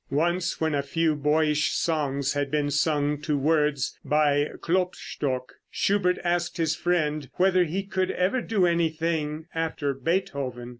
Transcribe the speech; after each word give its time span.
Once 0.09 0.59
when 0.59 0.73
a 0.73 0.81
few 0.81 1.13
boyish 1.13 1.73
songs 1.73 2.33
had 2.33 2.49
been 2.49 2.71
sung 2.71 3.21
to 3.21 3.37
words 3.37 3.99
by 4.03 4.49
Klopstock, 4.59 5.53
Schubert 5.69 6.17
asked 6.23 6.57
his 6.57 6.75
friend 6.75 7.29
whether 7.33 7.65
he 7.65 7.83
could 7.83 8.09
ever 8.09 8.41
do 8.41 8.65
anything 8.65 9.45
after 9.53 9.93
Beethoven. 9.93 10.69